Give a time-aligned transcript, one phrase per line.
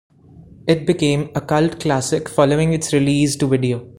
[0.65, 3.87] It became a cult classic following its release to video.